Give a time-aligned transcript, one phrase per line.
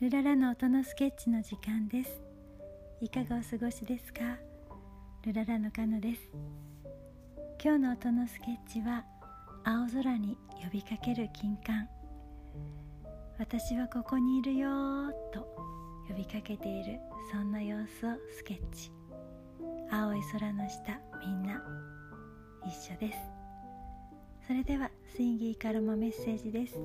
[0.00, 2.22] ルララの音のスケッチの時間です。
[3.00, 4.20] いかがお過ごしですか？
[5.26, 6.20] ルララのカノです。
[7.60, 9.04] 今日の音のスケッチは
[9.64, 11.88] 青空に呼びかける金管
[13.40, 14.70] 私はここにいるよ
[15.34, 15.40] と
[16.08, 17.00] 呼びかけている
[17.32, 18.92] そんな様子をスケッチ。
[19.90, 21.60] 青い空の下みんな
[22.64, 23.18] 一緒です。
[24.46, 26.78] それではスインギーからもメッセージです。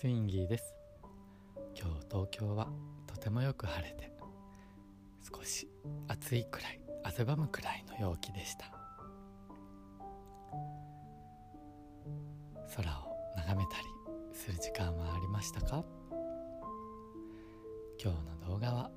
[0.00, 0.72] スインギーです。
[1.78, 2.68] 今日東京は
[3.06, 4.10] とてもよく晴れて
[5.30, 5.68] 少し
[6.08, 8.64] 暑いくらい汗ばむくらいの陽気でした。
[12.74, 13.84] 空を眺めたり
[14.32, 15.84] する時間はありましたか？
[18.02, 18.90] 今日の動画は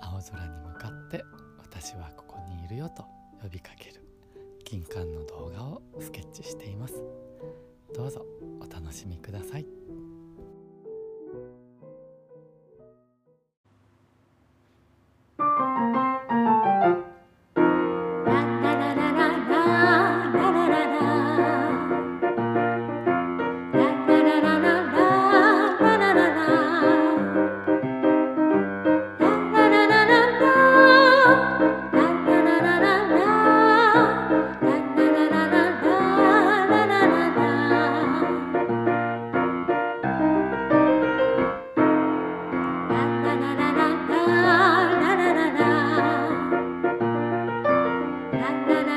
[0.00, 1.22] 青空に向かって
[1.58, 3.04] 私はここにいるよと
[3.40, 4.04] 呼びかける
[4.64, 6.94] 金管の動画をスケッチしています。
[7.94, 8.26] どうぞ。
[8.90, 9.79] 楽しみください。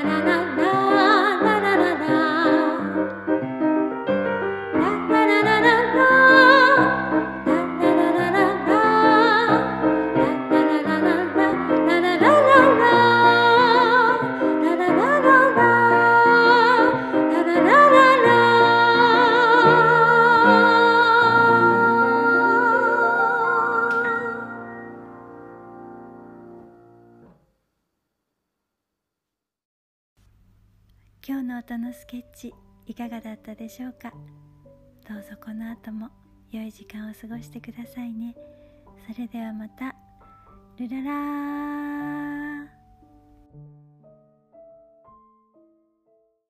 [0.03, 0.42] na na na.
[31.25, 32.53] 今日の音のスケッチ
[32.85, 34.11] いかがだったでしょうか？
[35.07, 36.09] どうぞこの後も
[36.51, 38.35] 良い時間を過ごしてくださいね。
[39.09, 39.95] それではまた。
[40.77, 42.12] ルララー。